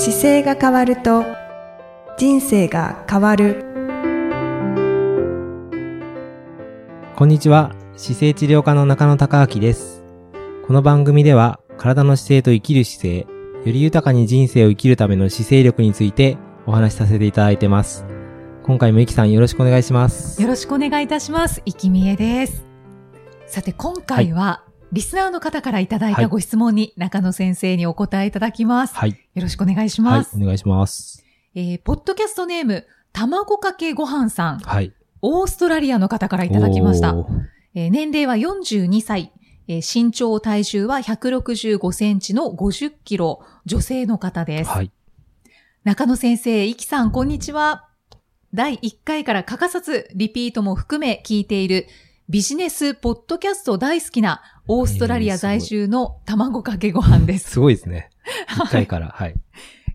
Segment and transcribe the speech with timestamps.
[0.00, 1.24] 姿勢が変わると
[2.16, 3.64] 人生が変わる
[7.16, 7.74] こんにちは。
[7.96, 10.04] 姿勢治療科の中野隆明です。
[10.68, 13.26] この番組では、体の姿勢と生きる姿勢、よ
[13.64, 18.06] り豊かに人生を生きるための姿勢力についてお話しさせていただいてます。
[18.62, 20.40] 今回もゆきさんよろしくお願いします。
[20.40, 21.60] よろしくお願いいたします。
[21.64, 22.64] いきみえです。
[23.48, 28.94] さて、今回は、リスナーの方からいただいはいたご質問に中野先生にお答えいただきます。
[28.94, 29.10] はい。
[29.10, 30.24] よろしくお願いしはいま。
[30.24, 30.36] す。
[30.36, 31.24] お願いします。
[31.54, 34.92] えー、ポッドキャストネーム、卵かけごはんさん、はい。
[35.20, 37.14] オーストラリアの方からいただきました。
[37.74, 39.32] えー年齢は42歳、
[39.68, 44.70] えー身長体重は165センチの50キロ、女性の方です。
[44.70, 44.90] はい。
[45.84, 47.88] 中野先生、いきさん、こんにちは。
[48.54, 51.86] 第1回から欠かさず、リピートも含め聞いている、
[52.30, 57.52] ビジネスポッドキャスト大好きな、オーストラリア在住の卵かけご飯です。
[57.52, 58.10] すごいですね。
[58.54, 59.08] 一回から。
[59.08, 59.34] はい。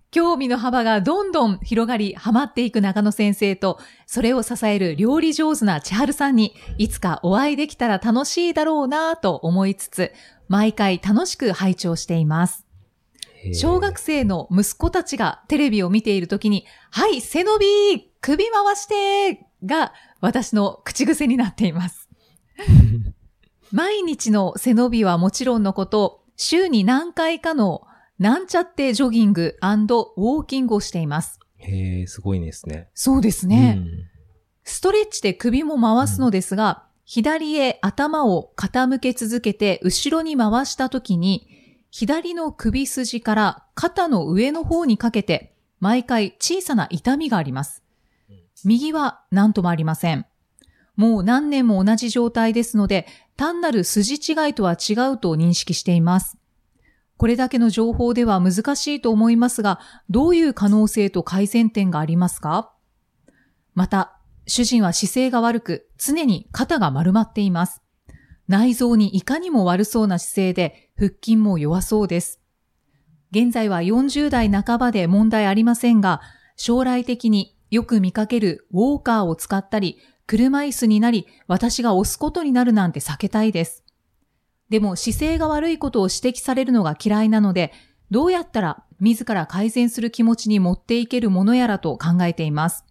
[0.10, 10.12] 興味の幅がどんどん広がり、ハマっていく中野先生と、それを支える料理上手な千春さんに、いつかお会いできたら楽しいだろうなぁと思いつつ、
[10.48, 12.66] 毎回楽しく拝聴しています。
[13.46, 17.66] えー小学生の息子たちがテレビを見ているときに、はい、背伸び
[18.22, 22.08] 首回してが私の口癖になっています。
[23.74, 27.82] 毎日の背伸びはもちろんのこと、週に何回かの
[28.20, 31.40] なんちゃってジョギングウォーキングをしています。
[31.58, 32.90] へえ、すごいですね。
[32.94, 33.80] そうですね。
[33.80, 34.14] うん
[34.66, 41.50] ストレッチで首も回すのですが、左へ頭を傾け続けて後ろに回したときに、
[41.92, 47.84] 左の首筋から肩の上の方にかけて、毎回小さな痛みがあります。
[48.64, 50.26] 右は何ともありません。
[50.96, 56.38] もう何年も同じ状態ですので、単なる筋違いとは違うと認識しています。
[57.17, 62.73] これだけの情報では難しいと思いますが、どういう可能性と改善点がありますか？
[63.75, 67.81] また、主人は姿勢が悪く、常に肩が丸まっています。
[68.47, 72.41] 内臓にいかにも悪そうな姿勢で、腹筋も弱そうです。
[73.31, 76.22] 現在は40代半ばで問題ありませんが、
[76.58, 83.84] 将来的によく見かけるウォーカーを使ったり、車椅子になり、私が押すことになるなんて避けたいです。
[84.69, 87.73] でも姿勢が悪いことを指摘されるのが嫌いなので、
[88.09, 92.85] どうやったら自ら改善する気持ちに持っていけるものやらと考えています。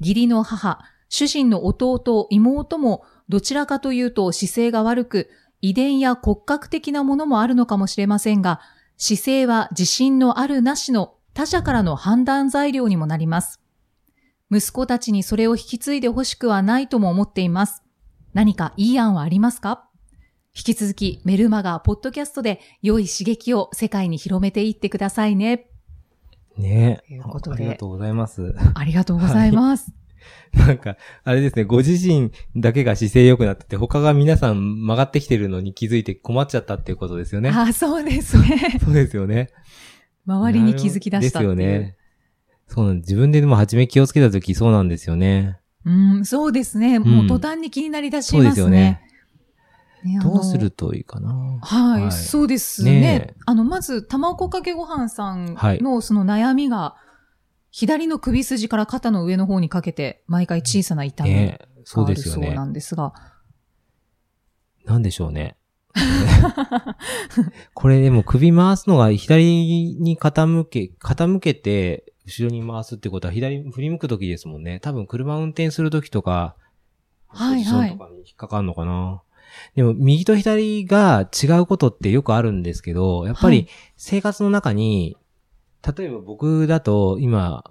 [0.00, 8.60] 義理の母、主人の弟、妹もどちらかというと姿勢が悪く、遺伝や骨格的なものもあるのかもしれませんが、
[8.96, 13.60] 姿勢は自信のあるなしの他者からの判断材料にもなります。
[14.54, 17.82] 息子たちにそれを引き継いでほしくはないとも思っています。
[18.34, 19.88] 何かいい案はありますか？
[20.56, 25.66] 引き続きメルマガ、ポッドキャストで良い刺激を世界に広めていってくださいね。
[26.56, 28.54] ねということでありがとうございます。
[28.74, 29.92] ありがとうございます。
[30.54, 37.50] なんか、あれですね、ご自身だけが姿勢良くなってて、他が皆さん曲がってきてるのに気づいて困っちゃったっていうことですよね。
[37.50, 38.78] あ、そうですね。
[38.82, 39.50] そうですよね。
[40.26, 41.56] 周りに気づき出したっていう。
[41.56, 41.96] ですよね。
[42.68, 45.58] そうなん自分ででも初め気をつけたときそうなんですよね。
[45.84, 46.98] うん、そうですね。
[46.98, 48.50] もう途端に気になりだしそうまね。
[48.50, 49.00] ですすよね。
[50.02, 51.58] ねどうするといいかな。
[51.60, 53.00] はい、はいそうですね。
[53.00, 56.96] ねえあの、まず、卵かけご飯さんはいのその悩みが、
[57.70, 62.64] 左の首筋から肩の上の方にかけて、毎回小さな痛みがねそうあるそうな。
[62.64, 63.12] んですが、
[64.84, 65.56] なんでしょうね。
[67.74, 74.80] これでも首回すのが左に傾け、傾けて後ろに回すってことは左に振り向くときですもんね。
[74.80, 76.56] 多分車運転するときとか、
[77.28, 79.22] はいはいとかに引っかかるのかな。
[79.76, 85.16] でも右と左が違うことってよくあるんですけど、やっぱりはい生活の中に、
[85.96, 87.62] 例えば僕だと今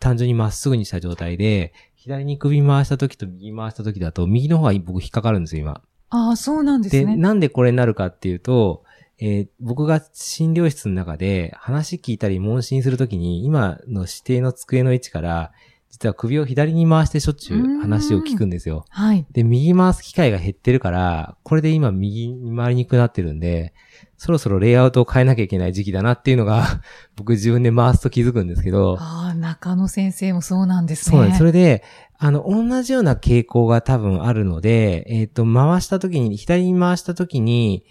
[0.00, 5.82] 単純にまっすぐにした状態で、左に首回したときと右回したときだと、右の方が僕引っかかるんですよ、今。
[6.10, 7.16] ああ、そうなんですで、ね。
[7.16, 8.84] なんでこれになるかっていうと、
[9.20, 15.52] えー僕が診療室の中で話聞いたり問診するときに、今の指定の机の位置から、
[15.90, 18.84] 実は首を左に回してしょっちゅう話を聞くんですよ。
[18.90, 19.26] はい。
[19.32, 23.72] で、右回す機会が減ってるから、これで今右に回りにくくなってるんで、
[24.18, 26.82] そろそろレイアウトを変えなきゃいけない時期だなっていうのが、
[27.16, 31.12] 僕自分で回すと気づくんですけど、ああ、中野先生もそうなんですね。
[31.12, 31.38] そうなんです。
[31.38, 31.82] それで、
[32.18, 37.84] あの、同じような傾向が多分あるので、えっ、と、回した時に、左に回した時に、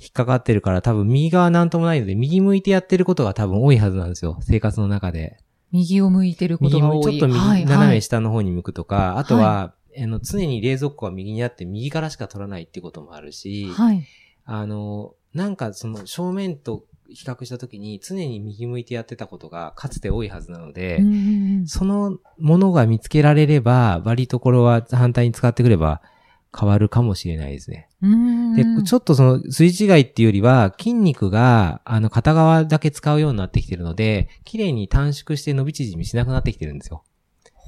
[0.00, 4.38] 引っかかってるから多分右側なんともないので、右向いてやってることが多分多いはずなんですよ。
[4.42, 5.38] 生活の中で。
[5.72, 6.96] 右を向いてること右が多い。
[6.98, 14.04] もちょっと右、はい斜めはい下の方に向くとか、あとは、あの、常に冷蔵庫が右にあって右からしか取らないっていうこともあるし、はい。
[14.44, 21.00] あの、なんかその正面と比較したときに常に右向いてやってたことがかつて多いはずなので、
[21.66, 26.02] そのものが見つけられれば、割りところは反対に使ってくれば
[26.56, 27.88] 変わるかもしれないですね。
[28.02, 37.04] うんで、ちょっとその、すり違いっていうよりは、筋肉が、あの、片側だけ使うようになってきてるので、綺麗に短縮して伸び縮みしなくなってきてるんですよ。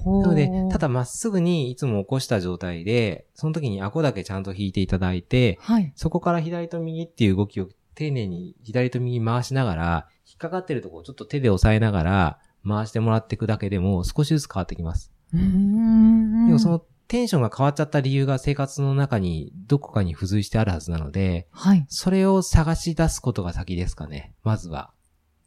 [0.07, 5.93] なので、ただまっすぐにいつも起こした状態で、その時に顎だけちゃんと引いていただいて、はい。
[5.95, 15.13] そこから左と右っていう動きを丁寧に左と右回しながら、引っかかってるところをちょっと手で押さえながら、回してもらっていくだけでも少しずつ変わってきます。
[15.33, 21.85] でもそのテンションが変わっちゃった理由が生活の中にどこかに付随してあるはずなので、はい。
[21.89, 24.33] それを探し出すことが先ですかね。
[24.45, 24.93] まずは。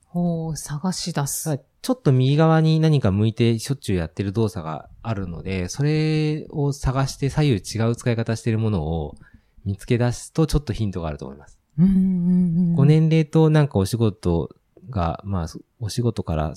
[0.07, 1.62] ほう、探し出す。
[1.81, 9.15] ちょっと右側に何か向いてしょっちゅうやってる動作があるので、それを探して左右違う使い方してるものを
[9.63, 11.57] 見つけ出すとちょっとヒントがあると思います。
[11.80, 14.50] うんうんうんご年齢となんかお仕事
[14.89, 15.48] が、まあ、
[15.80, 16.54] お仕事から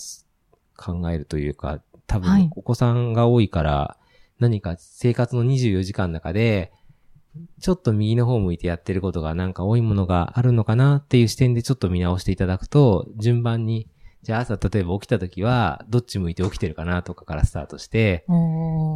[0.76, 3.98] 考えるというか、多はい分お子さんが多いから、
[4.38, 6.72] 何か生活の24時間の中で、
[7.60, 13.88] ちょっと右の方向いてやってることがなんか多いものがあるのかなっていう視点でちょっと見直していただくと、順番に、
[14.22, 18.24] じゃあ朝例えば起きた時は、どっち向いて起きてるかなとかからスタートして、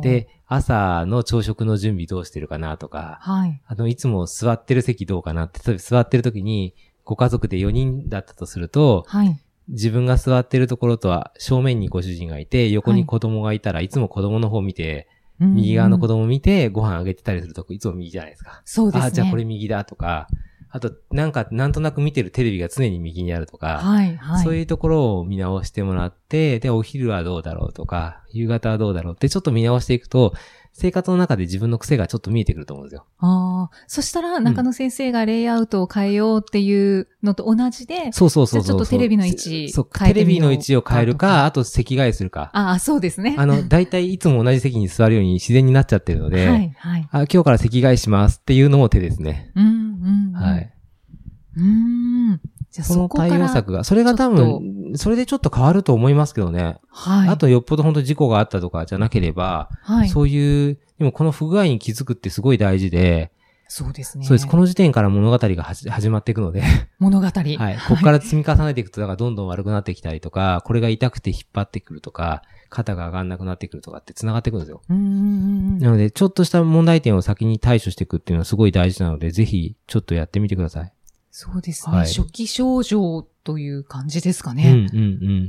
[0.03, 3.63] で、朝の朝食の準備どうしてるかなとか、はい。
[3.67, 9.39] あの、いつも座ってる席どうかなって、例えば座ってる時に、ご家族で4人だったとすると、はい。
[9.69, 15.09] 自分が座ってるところとは正面にご主人がいて、横に子供がいたらいつも子供の方見て、
[15.41, 16.11] 右側の子供。
[16.11, 18.63] 供見てご飯あげてたりするとこいつも右じゃないですか。
[18.65, 19.07] そうですね。
[19.09, 20.29] あ、じゃあこれ右だとか、
[20.73, 24.45] あと、なんか、なんとなく見てるテレビが常に右にあるとか、はい、はい。
[24.45, 30.33] そういうところを見直してもらって、で、お昼はどうだろうとか、夕方はどうだろうってちょっと見直していくと、
[30.81, 33.05] 生活の中で自分の癖がちょっと見えてくると思うんですよ。
[33.19, 33.77] ああ。
[33.87, 38.65] そしたら、中野先生がレイアウトを変えようっていうのと同じで、そうそうそうそう。
[38.65, 39.73] ちょっとテレビの位置
[40.05, 42.50] テレビの位置を変えるとかか、あと席替えするか。
[42.55, 43.37] ああ、そうですね。
[43.38, 47.09] あの、大体いつも同じ席に座るように自然になっちゃってるので、はい、はい。
[47.11, 49.53] あ今日から席替えしますっていうのも手ですね。
[49.55, 50.35] うん、うん。
[50.35, 50.73] うんはい。。
[51.56, 52.41] うーん。
[52.71, 53.31] じゃあそのそこから。
[53.31, 56.79] 対応策が、それが多分、それでちょっと変わると思いますけどね。
[56.89, 57.29] はい。
[57.29, 60.09] あとよっぽど本当事故があったとかじゃなければ、はい。
[60.09, 63.33] そういう、でもこの不具合に気づくってすごい大事で、
[63.73, 64.25] そうですね。
[64.25, 64.49] そうです。
[64.49, 66.65] この時点から物語が始まっていくので、
[66.99, 67.27] 物語。
[67.27, 67.57] はい。
[67.89, 74.83] ここから積み重ねていくと、だからどんどん悪くなってきたりとか、これが痛くて引っ張ってくるとか、肩が上がんなくなってくるとかって繋がってくるんですよ。
[74.89, 75.79] うーん。
[75.79, 80.93] なので、ちょっとした問題点を先に対処していくっていうのはすごい大事なので、ぜひ、ちょっとやってみてください。
[81.31, 84.87] そうですね、はい初期症状という感じですかうん、ね。
[84.93, 85.03] うん、う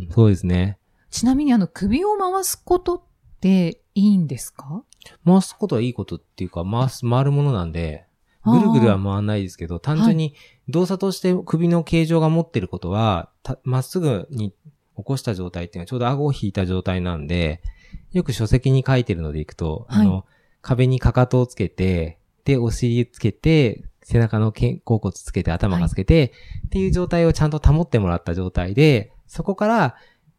[0.07, 0.09] ん。
[0.11, 0.77] そうですね。
[1.09, 3.01] ちなみにあの首を回すことっ
[3.41, 4.83] ていいんですか？
[5.25, 8.05] 回すことはいいことっていうか、回す、回るものなんで、
[8.45, 10.35] ぐるぐるは回んないですけど、単純に
[10.69, 14.53] 動作として首の形状が持ってることは、たまっすぐに
[14.95, 17.61] 起こした状態っていうのはちょうど顎を引いた状態なんで、
[18.13, 20.25] よく書籍に書いてるのでいくと、はいあの、
[20.61, 26.33] 壁にかかとをつけて、で、お尻つけて、背中の肩甲骨つけて、頭がつけて、
[26.67, 29.95] っていう状態をちゃんと保ってもらった状態で、そこから、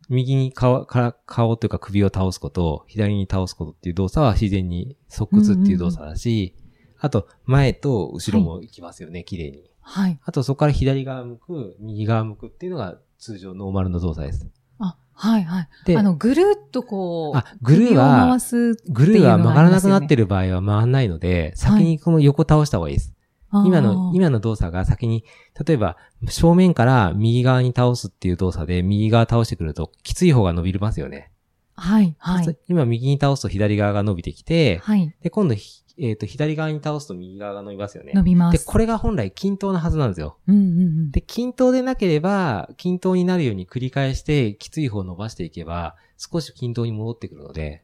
[0.08, 6.54] 右に顔、から顔というか首を倒すこと、左に倒すことっていう動作は自然に側屈っていう動作だし、
[6.98, 9.70] あと、前と後ろも行きますよね、綺麗に。
[9.80, 10.20] はい。
[10.24, 14.48] あと、そこから左側向く、右側向くっていうのが通常ノーマルの動作です。
[14.78, 15.68] あ、はいはい。
[15.86, 20.24] であの、ぐるっとこう、あグルーは首を回すっていうのグルーは曲がらなくなってる。
[20.24, 23.14] る場合は回んないので、先にこの横倒した方がいいです。
[23.52, 25.24] 今の、今の動作が先に、
[25.66, 25.96] 例えば、
[26.28, 31.30] 正面から右側に倒すっていう動作で、右側倒してくると、きつい方が伸びますよね。
[31.74, 32.58] はい、はい。
[32.68, 35.14] 今右に倒すと左側が伸びてきて、はい。
[35.22, 38.12] で、今度ひ、えっ、と、左側に倒すと右側が伸びますよね。
[38.12, 38.66] で、伸びます。
[38.66, 40.38] これが本来均等なはずなんですよ。
[40.46, 41.10] うんうんうん。
[41.10, 47.82] で、均等でなければ、均等になるように繰り返して、きつい方を伸ばしていけば、少し均等に戻ってくるので、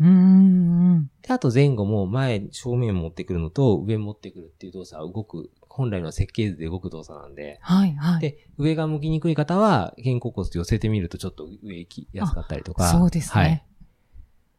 [0.00, 1.10] うーん。
[1.22, 7.34] で、あと前後も前、正面持ってくるのと上持ってくるっていう動作は動く、本来の設計図で動く動作なん。
[7.34, 8.20] で、はい、はい。
[8.20, 12.88] で、上が向きにくい方は、肩甲骨寄せてみるとちょっと上行きやすかったりとか。
[12.88, 13.64] そうですねはい。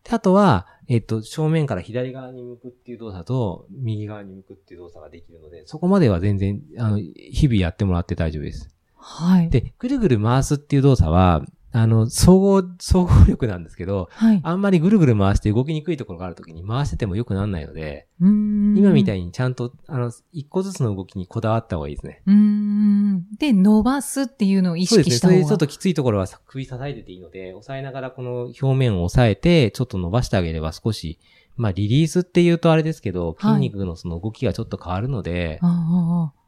[0.04, 8.70] で、あとは、えっと、正面から左側に向くっていう動作と、右側に向くっていう動作ができるので、そこまでは全然、あの、日々やってもらって大丈夫です。
[8.96, 9.50] はい。
[9.50, 14.42] で、ぐるぐる回すっていう動作は、あの、総合、総合力なんですけど、はい。
[14.44, 19.22] あんまりぐるぐる回して動きにくいところがあるときに回してても良くならないので、今みたい。
[19.22, 22.22] いにちゃんと、あの、一個ずつの動きにこだわった方がいいですね。
[22.26, 23.26] うーん。
[23.40, 24.86] で、伸ばすっていうのを意。
[24.86, 25.36] 識した方が。
[25.36, 31.20] それでちょっときついところは首支えてていいので、押さえながらこの表面を押さえて、ちょっと伸ばしてあげれば少し、
[31.56, 36.41] まあリリースって言うとあれですけど、はい筋肉のその動きがちょっと変わるので、ああ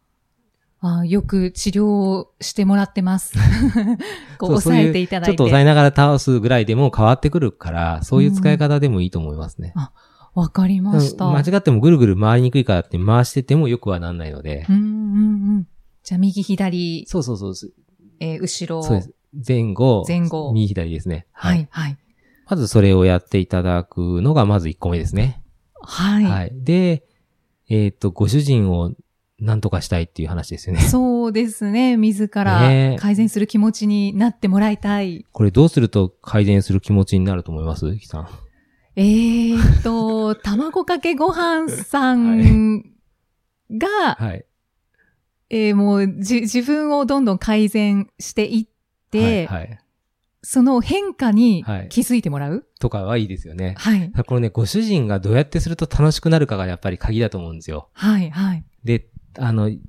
[0.84, 3.34] あああよく治療してもらってます。
[4.38, 5.32] こう抑えていただいて。
[5.32, 9.74] ちょっと抑えながら倒すぐらいでも変わってくるから、そういう使い方でもいいと思いますね。
[10.36, 11.25] わかりました。
[11.25, 14.66] うん間違ってもぐるぐる回りにくいからって回しててもよくはなんないので。
[14.70, 14.86] うんうんう
[15.60, 15.68] ん。
[16.04, 17.56] じゃあ、右、左、そうそうそう。
[17.56, 17.72] そう
[18.20, 18.90] えー後ろ。
[18.90, 19.13] です。
[19.48, 20.04] 前後。
[20.06, 21.28] 前後右左ですね。
[21.32, 21.98] はい、はい。
[22.50, 25.42] まずそれをやっていただくのがまず1個目ですね。
[25.82, 26.24] はい。
[26.25, 26.52] はい。
[26.54, 27.06] で、
[27.70, 28.92] えっ、と、ご主人を
[29.40, 30.82] 何とかしたいっていう話ですよね。
[30.82, 31.98] そうですね。
[31.98, 35.25] 自らね改善する気持ちになってもらいたい。
[35.32, 37.88] これどうすると改善する気持ちになると思います？
[37.88, 38.30] ゆきさん。
[38.96, 42.84] えーっと、 卵かけご飯さん
[43.72, 44.46] が、はい。
[45.50, 49.80] えーもうじ自分をどんどん改善していって、はい、はい。
[50.42, 52.68] その変化にはい気づいてもらう？
[52.80, 53.75] とかはいいですよね。
[53.78, 54.12] はい。
[54.28, 57.90] これね、ご主人がどうやってすると楽しくなるかがやっぱり鍵だと思うんですよ。
[57.94, 58.30] はい。
[58.30, 58.63] はい。
[58.84, 59.80] で、あの、例え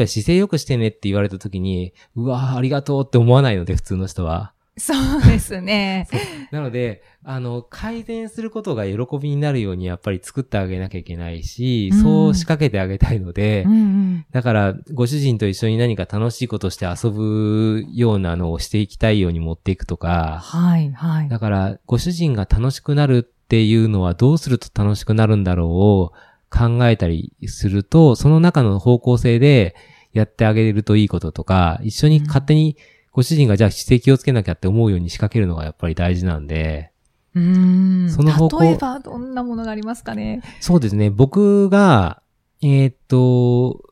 [0.00, 4.52] ば姿勢良くしてねって言われた時に、うわーありがとうって思わないので、普通の人は。
[4.78, 6.06] そうですね。
[6.52, 14.26] なので、あの、改善することが喜びになるようにやっぱり作ってあげなきゃいけないし、うんそう仕掛けてあげたいので、うんうん。
[14.30, 20.92] だから、ご主人と一緒に何か楽しいことして遊ぶようなのをしていきたいように持っていくとか、はい。
[20.92, 21.28] はい。
[21.28, 26.12] だから、ご主人が楽しくなるっていうのはどうすると楽しくなるんだろうを
[26.50, 29.74] 考えたりすると、その中の方向性で
[30.12, 32.76] やってあげるといいこととか、一緒に勝手に
[33.12, 36.92] ご主人がじゃあ姿勢気をつけなきゃって思うように仕掛けるのがやっぱり大事なんで、
[37.34, 38.10] うーん。
[38.10, 40.42] その方向例えば、どんなものがありますかね？
[40.60, 42.22] そうですね、僕が、
[42.62, 43.82] えーっと、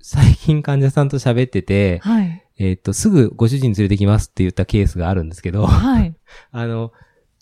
[0.00, 2.42] 最近患者さんと喋ってて、はい。
[2.58, 6.14] えーっと、すぐご主人連れてきますって言ったケースがあるんですけど、はい。
[6.52, 6.92] あの、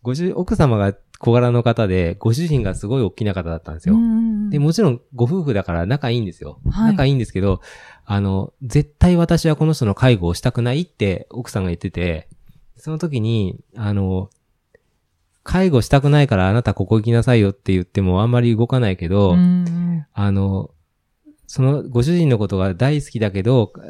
[0.02, 3.94] ご主、奥様が小柄の方で、ご主人がすごい大きな方だったんですよ。
[3.94, 6.58] うんで、もちろんご夫婦だから仲いいんですよ。
[6.70, 7.60] はい仲いいんですけど、
[8.04, 12.28] あの、絶対私はこの人の介護をしたくないって奥さんが言ってて、
[12.76, 14.28] その時に、あの、
[15.42, 20.70] 介護したくないからあなたここ行きなさいよって言ってもあんまり動かないけど、うんあの、
[21.46, 23.80] そのご主人のことが大好きだけど、あ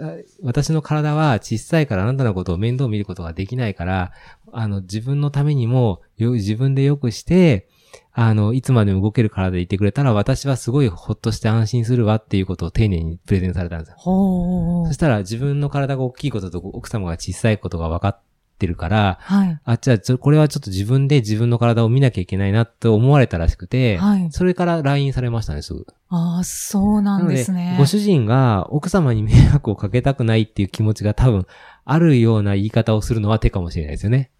[0.42, 4.12] 私の体は小さいからあなたのことを面倒見ることができないから、
[4.54, 7.68] あの、自分のためにも、よ自分で良くして、
[8.12, 13.96] あの、いつまでも動ける体でいてくれたら、私はすごいほっとして安心するわっていうことを丁寧にプレゼンされたんですよ。
[13.98, 14.92] そ。
[14.92, 18.20] したら自分の体が大きいことと奥様が小さいことが分かっ
[18.58, 19.60] てるから、はい。
[19.64, 24.28] あ、じゃあ、これはちょっと自分で自分の体を見なきゃいけないなと思われたらしくて、はい。
[24.30, 25.84] それから LINE されましたね、すぐ。
[26.08, 27.74] ああ、そうなんですね。
[27.78, 31.46] ご主人が奥様に迷惑をかけたくないっていう気持ちが多分
[31.84, 34.30] あるような言い方をするのは手かもしれないですよね。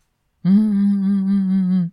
[0.44, 1.92] うんうんうんうんうんうん。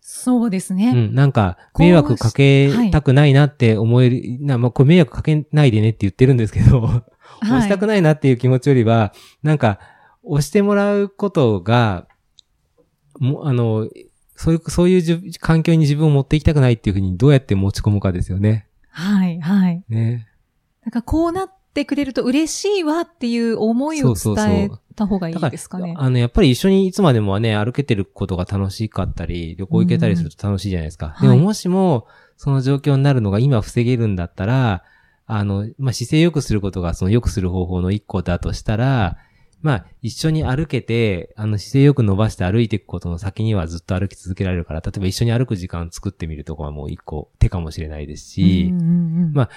[0.00, 0.90] そうですね。
[0.90, 1.14] うん。
[1.14, 6.82] なんか、迷惑かけたくないなって思える、な、まあ、これ迷惑かけないでねって言ってるんですけど、
[7.42, 9.78] 押したくないなっていう気持ちよりは、なんか、
[10.22, 12.06] 押してもらうことが、
[13.18, 13.88] も、あの、
[14.34, 18.66] そういう、そういう環境に自分を持っていきたくないっていうふうにどうやって持ち込むかですよね。
[18.90, 19.84] はい、はい。
[19.88, 20.28] ね。
[20.84, 25.94] なんかこうなってくれると嬉しいわっていう思いをそうそうそう伝えた方がいいですかね。
[25.96, 31.16] あの、やっぱり一緒にいつまでもね、歩けてることが楽しかったり、旅行行けたりすると楽しいじゃないですか。
[31.20, 32.06] でももしも、
[32.36, 34.84] その状況になるのが今防げるんだったら、
[35.26, 39.18] あの、まあ、姿勢良くすることがその良くする方法の一個だとしたら、
[39.60, 49.50] まあ、一緒に歩けて、あの、姿勢よく伸ばして歩いていくことの先にはずっと歩き続けられるから、例えば一緒に歩く時間作ってみるとかはもう一個手かもしれないですし、うんうんうんまあ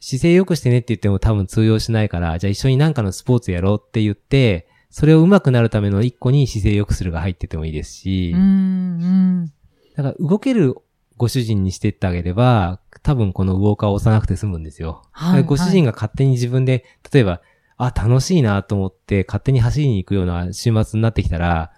[0.00, 9.52] 姿勢良くしてねって言っても多分通用しないから、じゃあ一緒になんかのスポーツやろうって言って、それを上手くなるための一個に姿勢良くするが入っててもいいですし、うんうん。
[9.94, 10.74] だから動ける
[11.16, 15.02] ご主人にしてってあげれば、多分このウォーカーを押さなくて済むんですよ。
[15.12, 17.40] はいご主人が勝手に自分で、例えば、
[17.76, 21.72] あ、楽しいなと思って勝手に走りに行くような週末になってきたら、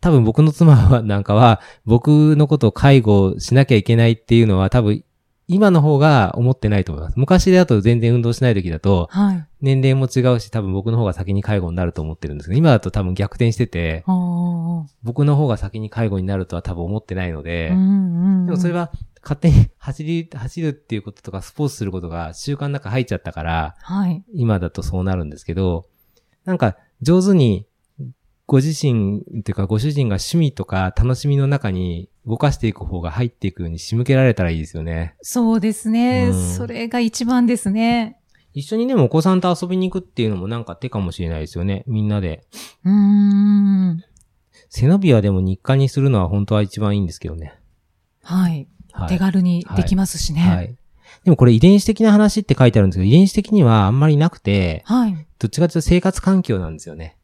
[0.00, 5.04] 多分僕の妻はなんかは、僕のことを介護しなきゃいけないっていうのは多分、
[5.46, 7.18] 今の方が思ってないと思います。
[7.18, 9.46] 昔だと全然運動しない時だと、はい。
[9.60, 14.04] 年齢も違うし、多分僕の方が先に介護になると思ってるんですけど、今だと多分逆転してて。
[15.02, 17.68] 僕の方が先に介護になるとは多分思ってないので。
[17.68, 18.90] でもそれは
[19.22, 24.24] 勝手に 走り、走るっていうこととかスポーツすることが習慣の中入っちゃったから、はい。
[24.32, 25.84] 今だとそうなるんですけど、
[26.46, 27.66] なんか上手に
[28.46, 35.14] ご自身っていうかご主人が趣味とか楽しみの中に動かしていく方が入っていくように仕向けられたらいいですよね。
[35.22, 36.28] そうですね。
[36.30, 38.18] うんそれが一番ですね。
[38.52, 41.84] 一緒にでもお子さんと遊びに行くっていうのもなんか手かもしれないですよね。
[41.86, 42.44] みんなで。
[42.84, 44.04] うーん。
[44.68, 47.54] 背伸びはでも日課にするのは本当は一番いいんですけどね。
[48.22, 48.68] はい。
[48.92, 49.08] はい。
[49.08, 50.40] 手軽にできますしね。
[50.40, 50.76] はい。
[51.24, 55.26] でもこれ遺伝子的な話って書いてあるんですけど、遺伝子的にはあんまりなくて、はい。
[55.38, 57.16] どっちかというと生活環境なんですよね。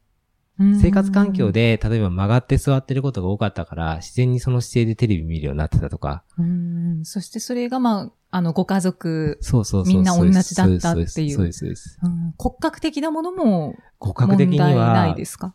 [0.81, 6.23] 生活環境で、例えば曲がって座ってることが多かったから、自然にその姿勢でテレビ見るようになってたとか。
[6.39, 7.05] うん。
[7.05, 9.95] そしてそれが、まあ、あの、ご家族、そうそうそう。
[9.95, 11.99] みんな同じだったっていうそうです、そうです。
[12.37, 15.55] 骨格的なものも骨格的に問題なは、いですか？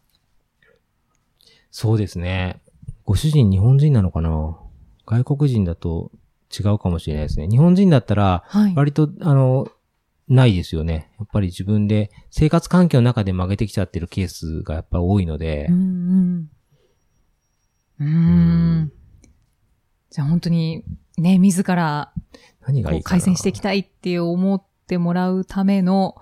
[1.72, 2.62] そうですね。
[3.04, 4.58] ご主人日本人なのかな？
[5.06, 6.12] 外国人だと
[6.58, 7.48] 違うかもしれないですね。
[7.48, 8.74] 日本人だったら、はい。
[8.76, 9.68] 割と、あの、
[10.28, 11.12] ないですよね。
[11.20, 16.50] やっぱり自分で生活環境の中で曲げてきちゃってるケースがやっぱ多いのでう、んうん。
[18.00, 18.92] うーんん。
[20.10, 20.84] じゃあ本当に、
[21.18, 22.22] ね、自らこ
[22.68, 23.04] 何がいうい。
[23.04, 26.16] 改善していきたいって思ってもらうための、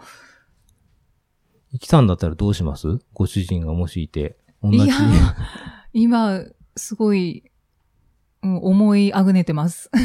[1.72, 3.00] イキさんだったらどうします？
[3.14, 4.78] ご主人がもしいて、同じ。
[4.78, 4.96] いや、
[5.94, 6.42] 今、
[6.76, 7.50] すごい、
[8.44, 9.90] うん思いあぐねてます。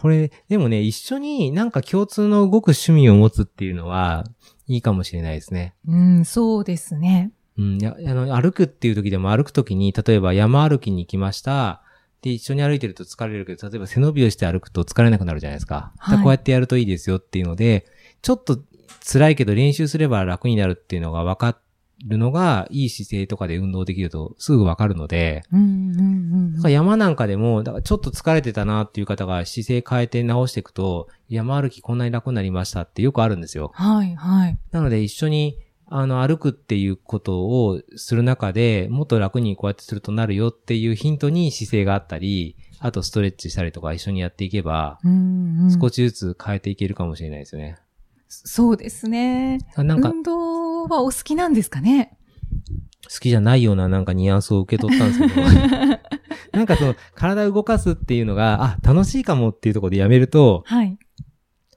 [0.00, 4.24] これ、でもね、一緒になんか共通の動く趣味を持つっていうのは、
[4.66, 5.74] いいかもしれないですね。
[5.86, 7.32] うん、そうですね。
[7.58, 11.82] うん、あの、歩くっていう時でも歩く時に、例えば山歩きに行きました。
[12.22, 15.92] で、一緒に歩いてると疲れるけど、例えば背伸びをして歩くと疲れなくなるじゃないですか。
[15.98, 17.86] はいこうやってやるといいですよっていうので、
[18.22, 18.58] ちょっと
[19.04, 21.59] 辛いけど練習すれば楽になるっていうのが分か
[22.04, 33.72] るのが、いい姿勢とかで運動できるとすぐ分かるので、うん、うん、だから山なんかでも、だからちょっと疲れてたなっていう方が姿勢変えて直していくと、山歩きこんなに楽になりましたってよくあるんですよ。
[33.74, 34.58] はい、はい。
[34.72, 35.58] なので一緒に、
[35.92, 44.98] あの、歩くっていうことをする中で、もっと楽にこうやってするとなるよっていうヒントに姿勢があったり、あとストレッチしたりとか一緒にやっていけば。
[45.80, 47.76] 少しずつ変えていけるかもしれないですよね。
[48.30, 49.58] そうですね。
[49.74, 52.16] あなんか、運動はお好きなんですかね？
[53.12, 55.46] 好きじゃないようななんかニュアンスを受け取ったんですけど、
[56.56, 60.96] なんかその、体を動かすっていうのが、あ、楽しいかもっていうところでやめると、はい。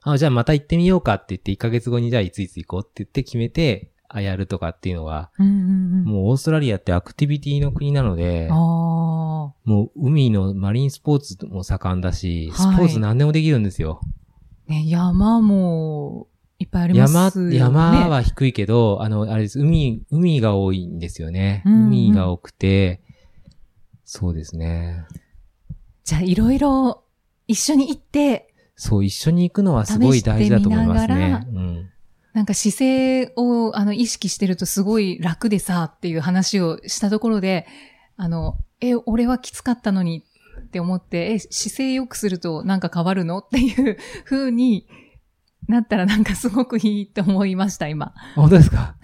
[0.02, 5.56] あ、じゃあまた行ってみようかって言って、1ヶ月後にじゃあいついつ行こうって言って決めて、あ、やるとかっていうのは、うん、うん、う
[6.02, 6.04] ん。
[6.04, 8.56] もうオーストラリアってアクティビティの国なので、ああ。
[8.56, 14.00] もう海のマリンスポーツも盛んだし、はいスポーツ何でもできるんですよ。
[14.68, 16.28] ね、山も
[16.64, 17.98] いっぱいあります山、よね。
[17.98, 21.62] 山は低いけど、あの、あれです、海、海が多いんですよね。
[21.66, 23.02] うんうん海が多くて、
[24.04, 25.04] そうですね。
[26.04, 27.04] じゃあ、いろいろ
[27.46, 31.46] 一緒に行って、そう、一緒に行くのはすごい大事だと思いますね。
[31.52, 31.90] うん。
[32.32, 37.66] なんか姿勢をあの意識してるとすごい楽でさっていう話をしたところで、
[38.16, 40.24] あの、え、俺はきつかったのに
[40.62, 43.38] って思って、え、姿勢良くするとなんか変わるの？
[43.38, 44.88] っていう風に
[45.68, 48.12] なったらなんかすごくいいと思いました、今。
[48.16, 48.96] あ本当ですか？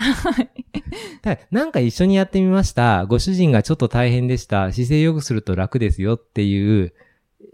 [1.25, 1.47] はい。
[1.51, 3.07] なんか一緒にやってみました。
[3.07, 4.73] ご主人がちょっと大変でした。
[4.73, 6.93] 姿勢良くすると楽ですよっていう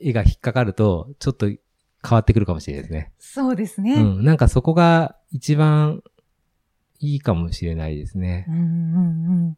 [0.00, 1.58] 絵が引っかかると、ちょっと変
[2.10, 3.12] わってくるかもしれないですね。
[3.18, 3.94] そうですね。
[3.94, 4.24] うん。
[4.24, 6.02] なんかそこが一番
[7.00, 8.52] いいかもしれないですねう。
[8.52, 9.56] んうん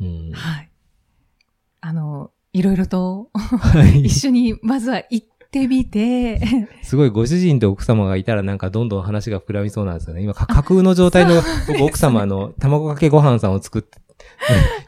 [0.00, 0.32] うんうん。。
[0.32, 0.70] はい。
[1.80, 6.40] あの、いろいろとはい 一緒にまずは行ってみて、
[6.82, 10.22] すごいご主人と奥様がいたらなんかどんどん話が膨らみそうなんですよね。
[10.22, 13.98] 今、か架空の状態の僕奥様の卵かけご飯さんを作って、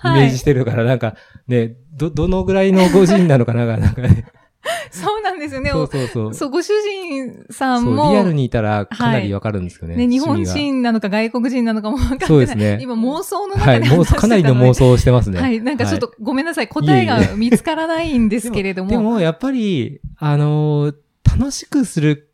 [0.05, 1.15] イはいメージしてるからなんか
[1.47, 4.25] ね、ど、どのぐらいのご主人なのかななんかね。
[4.91, 5.71] そうなんですよね。
[5.71, 6.35] そうそうそう。
[6.35, 9.97] そう、ご主人さんも、リアルにいたらかなりわかるんですよね。
[9.97, 12.29] ね、日本人なのか外国人なのかも分かってない。
[12.29, 15.41] そうですね今妄想の中で話してたかなりの妄想をしてますね。
[15.41, 18.91] はい、なんかちょっとごめんなさい、答えが見つからないんですけれども。
[18.91, 20.95] でも、やっぱり、あのー
[21.39, 22.31] 楽しくする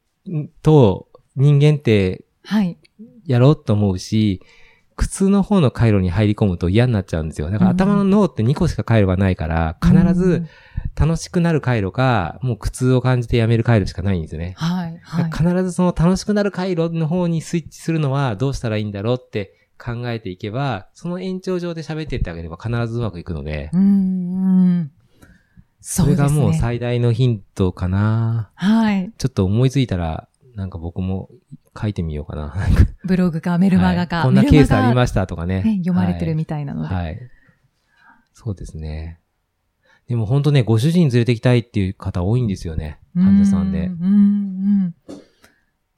[0.63, 2.77] と人間ってはい。
[3.27, 4.43] やろうと思うし、
[5.03, 7.51] 苦痛の方の回路に入り込むと嫌になっちゃうんですよ。
[7.51, 10.49] だからうん頭の脳って2個しか回路がないから、必うずん
[10.95, 14.55] 楽しくなる回路か、もう苦痛を感じてやめる回路しかないんですよね。
[14.57, 15.31] はい、はい。
[15.33, 23.85] 必ずその楽しくなる回路の方にスイッチするのはどうしたらいいんだろうって考えていけば、その延長上で喋っていってあげれば必ずうまくいくので、うん、う
[24.83, 24.91] ん。
[25.81, 26.15] それ。
[26.15, 28.51] がもう最大のヒントかな。
[28.55, 29.13] はい。
[29.19, 31.31] ちょっと思いついたら、なんか僕も
[31.81, 32.55] 書いてみようかな。
[33.05, 34.17] ブログかメルマガか。
[34.17, 35.63] はいこんなケースありしましたとかね。
[35.63, 36.95] ね、読まれてるはいみたいなので。
[36.95, 37.19] はい。
[38.35, 39.21] そうですね。
[40.09, 42.99] でも本当ね、ご主人連れてきたいっていう方多いんですよね。
[43.15, 43.91] 患者さんでう。
[43.91, 44.95] ん、うん、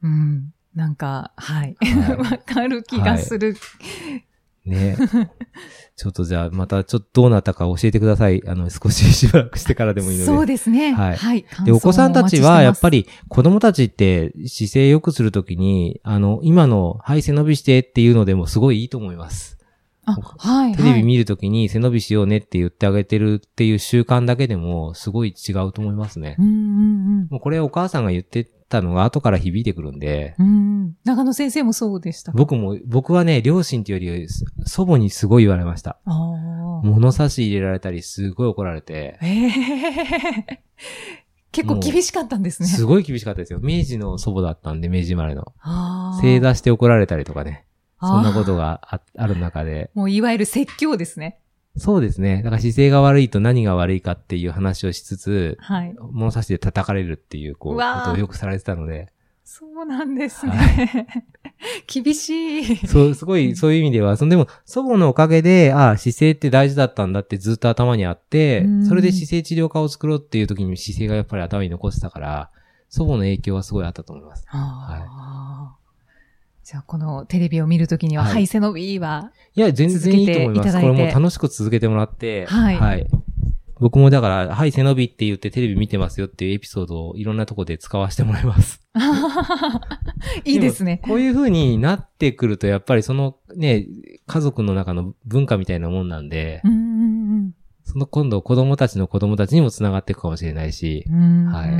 [0.03, 0.09] うん。
[0.09, 0.55] うん。
[0.75, 1.77] なんか、はい。
[1.81, 3.57] はい わかる気がする。
[4.65, 4.97] ね。
[5.97, 8.43] ちょっとじゃあ、またちょっとどうなったか教えてください。
[8.47, 10.27] あの、少ししばらくしてからでもいいので。
[10.27, 10.93] そうですね。
[10.93, 11.45] はいはい。
[11.65, 19.59] で、お子さんたちは、やっぱり、り、子供たちって姿勢良くするときに、あの、今の、はい、背伸びしてっていうのでもすごいいいと思います。
[20.07, 20.77] あ、はい。
[20.77, 26.43] テレビ見るときに背伸びしようねって言ってあげてるっていう習慣だけでもすごい違うと思いますねう。
[26.43, 30.47] んうんもうこれお母さんが言ってたのが後から響いてくるんで、うん。
[30.47, 30.51] う
[30.87, 30.97] ん。
[31.05, 32.33] 長野先生もそうでした。
[32.33, 34.29] 僕も、僕はね、両親っていうより
[34.67, 35.99] 祖母にすごい言われました。
[36.83, 40.61] 物差し入れられたりすごい怒られて、ええ
[41.53, 42.69] 結構厳しかったんですね。
[42.69, 43.61] すごい厳しかったですよ。
[43.63, 45.53] 明治の祖母だったんで、明治生まれの。
[46.21, 47.65] 正座して怒られたりとかね。
[48.01, 48.65] そんなことが。
[48.65, 49.91] があある中で。
[49.95, 51.39] もういわゆる説教ですね。
[51.77, 52.39] そうですね。
[52.39, 55.95] だから姿勢が悪いと何が悪いかっていう話をしつつ、はい。
[56.13, 59.11] 物差しで叩かれるっていう、こう、うことをよくされてたので、
[59.45, 61.07] そうなんですね。
[61.87, 62.87] 厳しい。
[62.87, 72.51] そう、すごい、そういう意味では、そのでも、祖母のおかげで、ああ、姿勢って大事だったんだってずっと頭にあってうん、それで姿勢治療科を作ろうっていう時に姿勢がやっぱり頭に残ってたから、
[72.89, 74.47] 祖母の影響はすごいあったと思います。
[74.49, 75.84] あー
[76.65, 78.33] じゃあ、このテレビを見るときには、はい。
[78.33, 80.73] はい、背伸びは、いや、全然いいと思います。
[80.73, 83.07] これもう楽しく続けてもらって、はい。
[83.81, 88.81] 僕もだから、はい、背伸びって言ってテレビ見てますよっていうエピソードをいろんなとこで使わせてもらいます。
[90.47, 91.01] いいですね。
[91.03, 91.09] も。
[91.09, 93.87] こういう風になってくると、やっぱりそのね、
[94.27, 96.77] 家族の中の文化みたいなもんなんで、うんう
[97.41, 97.55] ん
[97.95, 101.47] その今度子供たちの子供たちにも繋がっていくかもしれないし、うん。
[101.47, 101.71] はい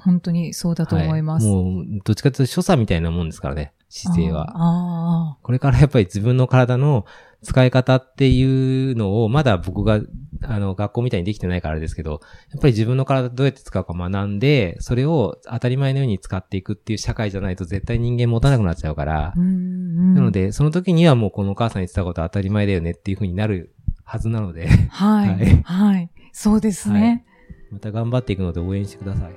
[0.00, 1.46] 本当にそうだと思います。
[1.46, 4.46] はいもう、どっちかというと所作みたいなもんですからね、姿勢は。
[4.54, 7.04] あこれからやっぱり自分の体の
[7.42, 10.00] 使い方っていうのを、まだ僕が、
[10.44, 19.32] あの、学校みたいにできてないからですけど、やっぱり自分の体どうやって使うか学んで、それを当たり前のように使っていくっていう社会じゃないと絶対人間持たなくなっちゃうからあ。
[19.36, 23.74] う、んうんなの、で、その時にはもうこのお母さんに言ってたことは当たり前だよねっていう風になる
[24.10, 25.28] はずなので、はい。
[25.28, 26.10] はいはい。
[26.32, 27.26] そうですね。
[27.70, 29.34] また頑張っていくので応援してください。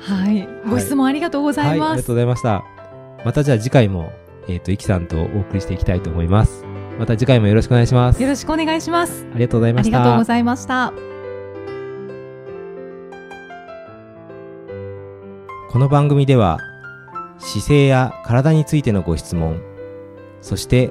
[0.00, 0.48] はい。
[0.68, 2.16] ご質問ありがとうございはい、あますりがとう。
[2.16, 2.64] ございました。
[3.24, 4.10] またじゃあ次回も、
[4.48, 6.64] えっ、と、イキさんとお送りしていきたいと思います。
[6.98, 8.20] また次回もよろしくお願いします。
[8.20, 9.24] よろしくお願いします。
[9.32, 9.96] ありがとうございました。
[9.96, 10.92] ありがとうございました。
[15.70, 16.58] この番組では
[17.38, 19.60] 姿勢や体についてのご質問
[20.40, 20.90] そして